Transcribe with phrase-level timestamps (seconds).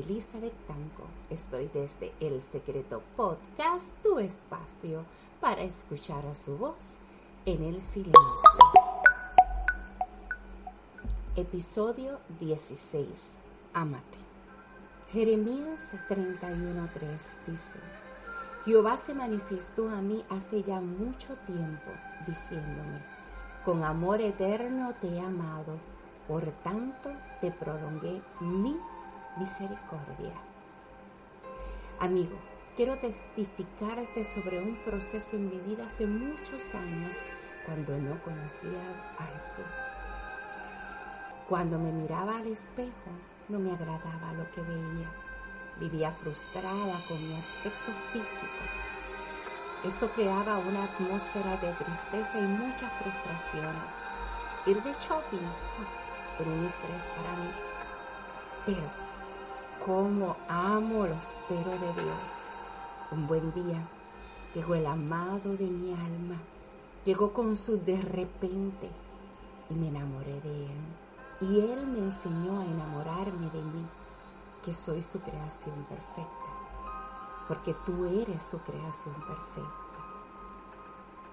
[0.00, 1.04] Elizabeth Tanco.
[1.28, 5.04] Estoy desde El Secreto Podcast, tu espacio
[5.40, 6.96] para escuchar a su voz
[7.44, 8.14] en el silencio.
[11.36, 13.38] Episodio 16.
[13.74, 14.18] Amate.
[15.12, 17.78] Jeremías 31:3 dice,
[18.64, 21.90] Jehová se manifestó a mí hace ya mucho tiempo,
[22.26, 23.02] diciéndome,
[23.64, 25.78] con amor eterno te he amado,
[26.26, 27.10] por tanto
[27.40, 28.76] te prolongué mi
[29.36, 30.34] misericordia.
[31.98, 32.36] Amigo,
[32.76, 37.16] quiero testificarte sobre un proceso en mi vida hace muchos años
[37.66, 38.80] cuando no conocía
[39.18, 39.90] a Jesús.
[41.48, 43.10] Cuando me miraba al espejo,
[43.48, 45.10] no me agradaba lo que veía.
[45.78, 48.46] Vivía frustrada con mi aspecto físico.
[49.84, 53.92] Esto creaba una atmósfera de tristeza y muchas frustraciones.
[54.66, 55.48] Ir de shopping
[56.38, 57.50] era un estrés para mí.
[58.66, 59.09] Pero,
[59.84, 62.44] cómo amo los peros de Dios.
[63.10, 63.88] Un buen día
[64.54, 66.36] llegó el amado de mi alma.
[67.04, 68.90] Llegó con su de repente
[69.70, 70.80] y me enamoré de él.
[71.40, 73.86] Y Él me enseñó a enamorarme de mí,
[74.62, 76.26] que soy su creación perfecta,
[77.48, 79.70] porque tú eres su creación perfecta.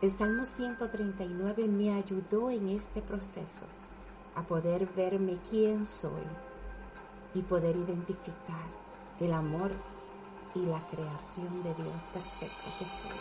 [0.01, 3.65] El Salmo 139 me ayudó en este proceso
[4.35, 6.23] a poder verme quién soy
[7.33, 8.65] y poder identificar
[9.19, 9.71] el amor
[10.55, 13.17] y la creación de Dios perfecta que soy.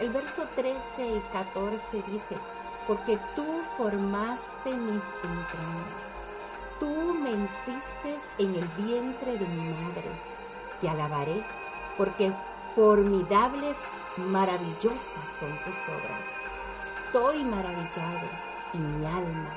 [0.00, 2.36] El verso 13 y 14 dice,
[2.86, 3.44] porque tú
[3.76, 6.12] formaste mis entrañas.
[6.78, 10.10] Tú me hiciste en el vientre de mi madre.
[10.80, 11.42] Te alabaré,
[11.96, 12.32] porque
[12.74, 13.78] formidables,
[14.18, 16.26] maravillosas son tus obras.
[16.82, 18.28] Estoy maravillado
[18.74, 19.50] y mi alma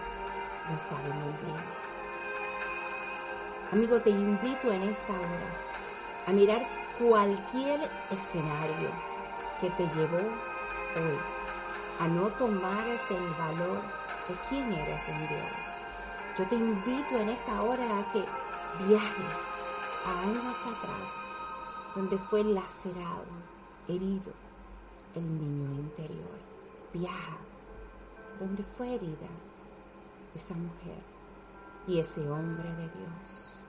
[0.72, 1.79] lo sabe muy bien.
[3.72, 8.90] Amigo, te invito en esta hora a mirar cualquier escenario
[9.62, 11.20] que te llevó hoy
[12.00, 13.84] a no tomarte el valor
[14.28, 15.66] de quién eres en Dios.
[16.36, 18.26] Yo te invito en esta hora a que
[18.88, 19.36] viajes
[20.04, 21.36] a años atrás,
[21.94, 23.28] donde fue lacerado,
[23.88, 24.34] herido
[25.14, 26.40] el niño interior.
[26.92, 27.38] Viaja
[28.40, 29.30] donde fue herida
[30.34, 31.19] esa mujer
[31.88, 33.64] y ese hombre de Dios.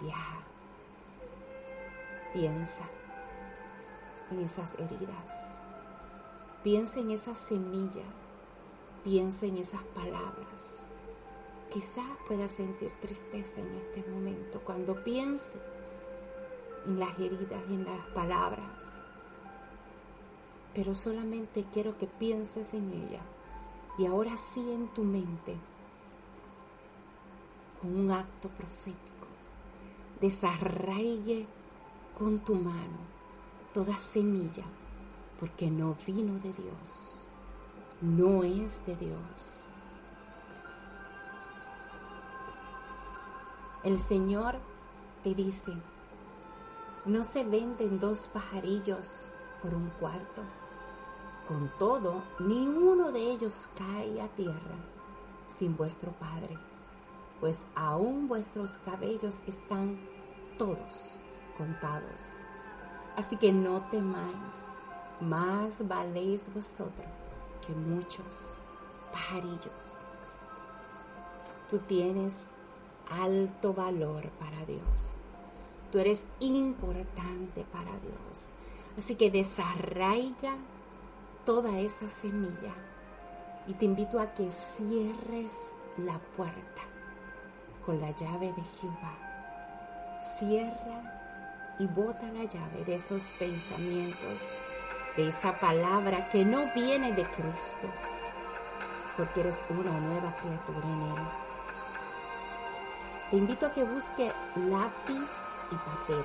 [0.00, 0.40] Viaja,
[2.32, 2.84] piensa
[4.30, 5.62] en esas heridas.
[6.62, 8.04] Piensa en esa semilla.
[9.04, 10.86] Piensa en esas palabras.
[11.70, 15.58] Quizás pueda sentir tristeza en este momento cuando piense
[16.86, 18.84] en las heridas, en las palabras.
[20.74, 23.20] Pero solamente quiero que pienses en ella.
[23.98, 25.56] Y ahora sí en tu mente,
[27.80, 29.26] con un acto profético,
[30.20, 31.46] desarraigue
[32.18, 32.98] con tu mano
[33.72, 34.64] toda semilla,
[35.38, 37.26] porque no vino de Dios,
[38.00, 39.68] no es de Dios.
[43.82, 44.58] El Señor
[45.22, 45.72] te dice,
[47.06, 49.30] no se venden dos pajarillos
[49.62, 50.42] por un cuarto.
[51.50, 54.76] Con todo, ni uno de ellos cae a tierra
[55.48, 56.56] sin vuestro Padre,
[57.40, 59.98] pues aún vuestros cabellos están
[60.56, 61.18] todos
[61.58, 62.20] contados.
[63.16, 64.54] Así que no temáis,
[65.20, 67.08] más valéis vosotros
[67.66, 68.56] que muchos
[69.10, 70.04] pajarillos.
[71.68, 72.36] Tú tienes
[73.10, 75.18] alto valor para Dios.
[75.90, 78.50] Tú eres importante para Dios.
[78.96, 80.54] Así que desarraiga
[81.44, 82.74] toda esa semilla
[83.66, 86.82] y te invito a que cierres la puerta
[87.84, 89.16] con la llave de Jehová.
[90.38, 94.58] Cierra y bota la llave de esos pensamientos,
[95.16, 97.88] de esa palabra que no viene de Cristo,
[99.16, 101.24] porque eres una nueva criatura en Él.
[103.30, 105.30] Te invito a que busque lápiz
[105.70, 106.24] y papel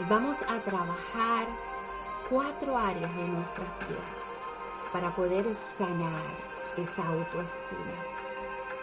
[0.00, 1.46] y vamos a trabajar
[2.28, 4.22] cuatro áreas de nuestras vidas
[4.92, 6.24] para poder sanar
[6.76, 7.94] esa autoestima,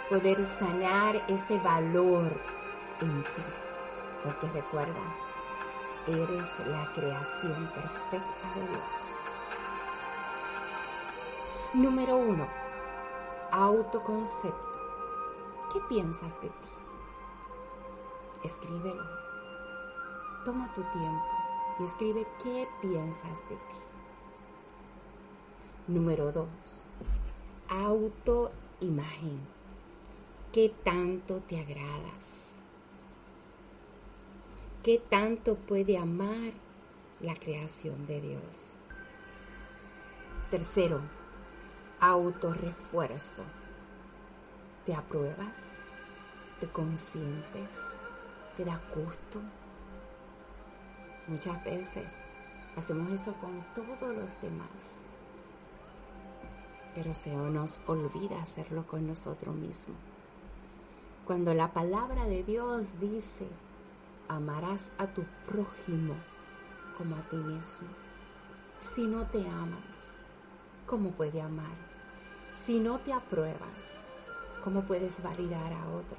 [0.10, 2.32] poder sanar ese valor
[3.02, 3.44] en ti.
[4.24, 5.02] Porque recuerda,
[6.08, 9.16] Eres la creación perfecta de Dios.
[11.74, 12.48] Número uno,
[13.52, 14.80] autoconcepto.
[15.74, 16.68] ¿Qué piensas de ti?
[18.44, 19.04] Escríbelo.
[20.46, 21.35] Toma tu tiempo
[21.80, 23.76] y escribe qué piensas de ti.
[25.88, 26.48] Número dos,
[27.70, 28.66] autoestima.
[28.82, 29.40] imagen?
[30.52, 32.60] ¿Qué tanto te agradas?
[34.84, 36.54] ¿Qué tanto puede amar
[37.22, 38.80] la creación de Dios?
[40.52, 41.02] Tercero,
[42.00, 43.44] autorrefuerzo.
[44.86, 45.82] ¿Te apruebas?
[46.60, 47.72] ¿Te consientes?
[48.56, 49.42] ¿Te da gusto?
[51.28, 52.04] Muchas veces
[52.76, 55.08] hacemos eso con todos los demás,
[56.94, 59.98] pero se nos olvida hacerlo con nosotros mismos.
[61.26, 63.48] Cuando la palabra de Dios dice,
[64.28, 66.14] amarás a tu prójimo
[66.96, 67.88] como a ti mismo.
[68.80, 70.16] Si no te amas,
[70.86, 71.76] ¿cómo puede amar?
[72.66, 74.06] Si no te apruebas,
[74.64, 76.18] ¿cómo puedes validar a otro?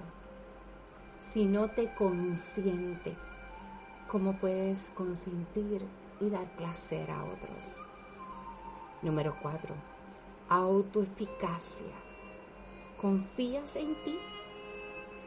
[1.20, 3.16] Si no te consiente,
[4.08, 5.86] ¿cómo puedes consentir
[6.20, 7.82] y dar placer a otros?
[9.02, 9.74] Número cuatro,
[10.48, 11.94] autoeficacia.
[13.00, 14.18] ¿Confías en ti?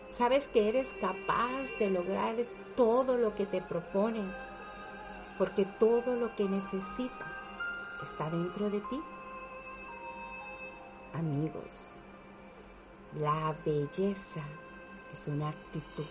[0.10, 2.36] ¿Sabes que eres capaz de lograr
[2.76, 4.50] todo lo que te propones?
[5.38, 7.28] Porque todo lo que necesitas
[8.02, 9.00] está dentro de ti.
[11.14, 11.96] Amigos,
[13.20, 14.44] la belleza
[15.14, 16.06] es una actitud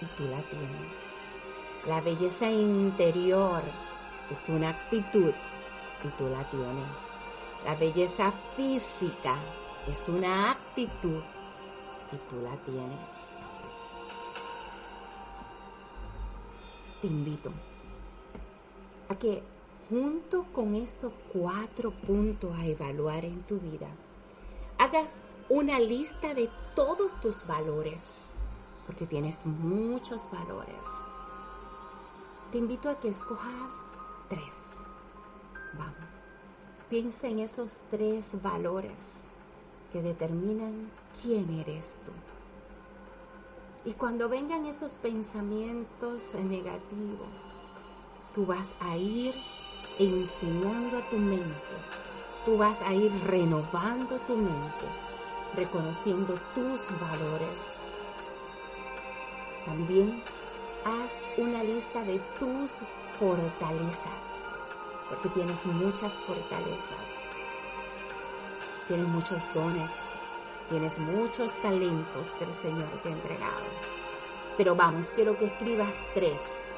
[0.00, 1.07] y tú la tienes.
[1.88, 3.62] La belleza interior
[4.30, 5.32] es una actitud
[6.04, 6.86] y tú la tienes.
[7.64, 9.36] La belleza física
[9.86, 11.22] es una actitud
[12.12, 13.08] y tú la tienes.
[17.00, 17.52] Te invito
[19.08, 19.42] a que
[19.88, 23.88] junto con estos cuatro puntos a evaluar en tu vida,
[24.76, 25.08] hagas
[25.48, 28.36] una lista de todos tus valores,
[28.86, 30.86] porque tienes muchos valores.
[32.50, 33.92] Te invito a que escojas
[34.28, 34.86] tres.
[35.74, 36.08] Vamos.
[36.88, 39.30] Piensa en esos tres valores
[39.92, 40.90] que determinan
[41.20, 42.12] quién eres tú.
[43.84, 47.28] Y cuando vengan esos pensamientos negativos,
[48.34, 49.34] tú vas a ir
[49.98, 51.52] enseñando a tu mente,
[52.46, 54.86] tú vas a ir renovando tu mente,
[55.54, 57.92] reconociendo tus valores.
[59.66, 60.22] También
[60.84, 62.72] haz una lista de tus
[63.18, 64.60] fortalezas,
[65.08, 67.08] porque tienes muchas fortalezas,
[68.88, 69.90] tienes muchos dones,
[70.68, 73.64] Tienes muchos talentos que el Señor te ha entregado.
[74.58, 76.70] Pero vamos, quiero que escribas tres.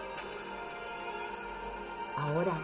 [2.17, 2.57] Ahora,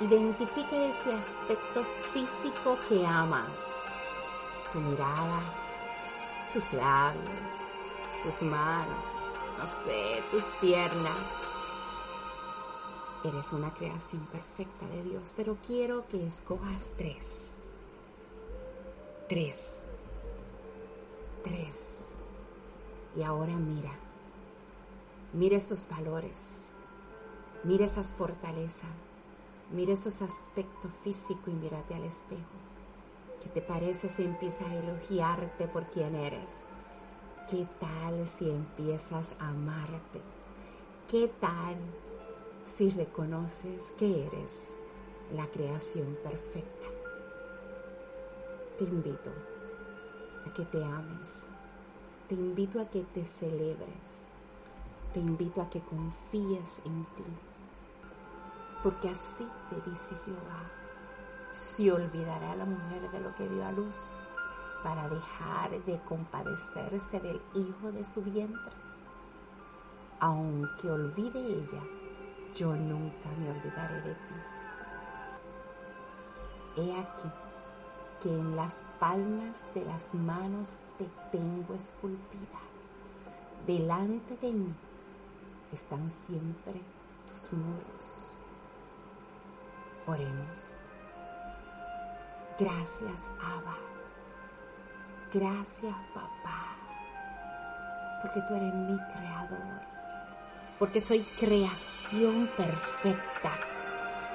[0.00, 3.58] identifica ese aspecto físico que amas.
[4.72, 5.42] Tu mirada,
[6.52, 7.50] tus labios,
[8.22, 11.28] tus manos, no sé, tus piernas.
[13.24, 17.54] Eres una creación perfecta de Dios, pero quiero que escojas tres.
[19.28, 19.84] Tres
[21.44, 22.16] tres.
[23.16, 23.92] Y ahora mira,
[25.32, 26.72] mira esos valores,
[27.62, 28.90] mira esas fortalezas,
[29.70, 32.42] mira esos aspectos físicos y mírate al espejo.
[33.40, 36.66] ¿Qué te parece si empiezas a elogiarte por quien eres?
[37.50, 40.22] ¿Qué tal si empiezas a amarte?
[41.10, 41.76] ¿Qué tal
[42.64, 44.78] si reconoces que eres
[45.30, 46.86] la creación perfecta?
[48.78, 49.30] Te invito
[50.46, 51.50] a que te ames.
[52.30, 54.24] Te invito a que te celebres.
[55.12, 57.24] Te invito a que confíes en ti.
[58.82, 60.70] Porque así te dice Jehová,
[61.52, 64.14] si olvidará la mujer de lo que dio a luz
[64.84, 68.72] para dejar de compadecerse del hijo de su vientre.
[70.20, 71.82] Aunque olvide ella,
[72.54, 74.34] yo nunca me olvidaré de ti.
[76.76, 77.28] He aquí
[78.22, 82.60] que en las palmas de las manos te tengo esculpida.
[83.66, 84.74] Delante de mí
[85.72, 86.74] están siempre
[87.28, 88.30] tus muros.
[90.06, 90.74] Oremos.
[92.58, 93.93] Gracias, Abba.
[95.34, 96.76] Gracias, papá.
[98.22, 99.82] Porque tú eres mi creador.
[100.78, 103.50] Porque soy creación perfecta.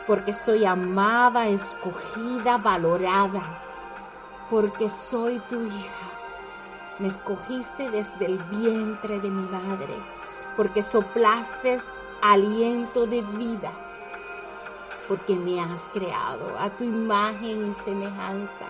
[0.06, 3.70] Porque soy amada, escogida, valorada
[4.50, 6.10] porque soy tu hija.
[6.98, 9.94] Me escogiste desde el vientre de mi madre,
[10.58, 11.80] porque soplaste
[12.22, 13.72] aliento de vida,
[15.08, 18.66] porque me has creado a tu imagen y semejanza,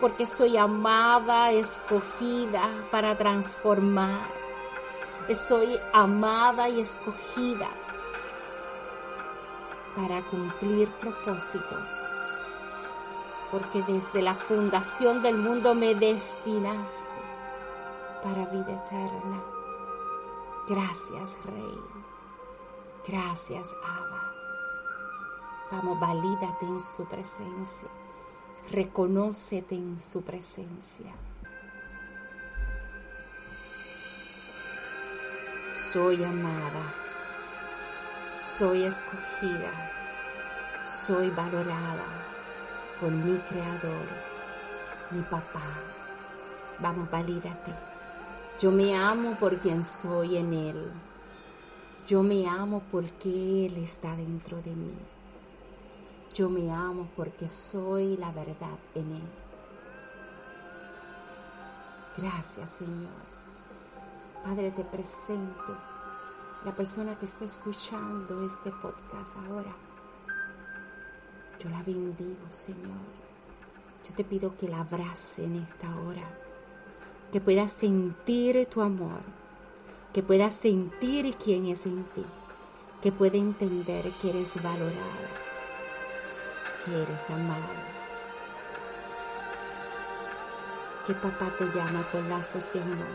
[0.00, 4.40] porque soy amada, escogida para transformar.
[5.34, 7.68] Soy amada y escogida
[9.94, 12.10] para cumplir propósitos
[13.50, 17.08] porque desde la fundación del mundo me destinaste
[18.22, 19.42] para vida eterna.
[20.68, 21.80] Gracias, Rey.
[23.06, 24.32] Gracias, Abba.
[25.72, 27.88] Vamos, valídate en su presencia.
[28.70, 31.12] Reconócete en su presencia.
[35.74, 36.94] Soy amada.
[38.44, 39.90] Soy escogida.
[40.84, 42.06] Soy valorada
[43.00, 44.06] por mi creador,
[45.10, 45.66] mi papá.
[46.78, 47.74] Vamos, valídate.
[48.60, 50.92] Yo me amo por quien soy en Él.
[52.06, 54.94] Yo me amo porque Él está dentro de mí.
[56.34, 59.28] Yo me amo porque soy la verdad en Él.
[62.16, 63.30] Gracias Señor.
[64.44, 65.76] Padre, te presento
[66.64, 69.74] la persona que está escuchando este podcast ahora.
[71.58, 73.00] Yo la bendigo, Señor.
[74.08, 76.24] Yo te pido que la abrace en esta hora
[77.30, 79.20] que puedas sentir tu amor,
[80.12, 82.24] que puedas sentir quién es en ti,
[83.00, 85.28] que pueda entender que eres valorada,
[86.84, 87.68] que eres amada,
[91.06, 93.06] que papá te llama con lazos de amor.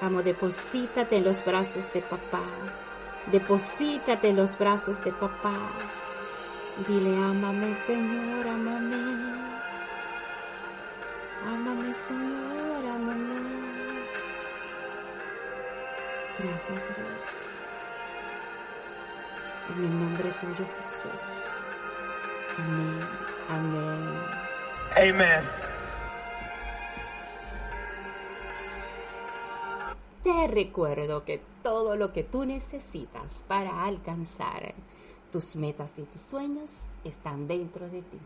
[0.00, 2.44] Vamos, deposítate en los brazos de papá,
[3.32, 5.72] deposítate en los brazos de papá.
[6.86, 9.38] Dile, ámame Señor, ámame.
[11.44, 13.68] Ámame Señor, ámame.
[16.38, 16.88] Gracias.
[19.70, 21.67] En el nombre tuyo, Jesús.
[22.58, 23.00] Amén.
[23.48, 24.18] Amén.
[24.96, 25.44] Amen.
[30.24, 34.74] Te recuerdo que todo lo que tú necesitas para alcanzar
[35.30, 38.18] tus metas y tus sueños están dentro de ti.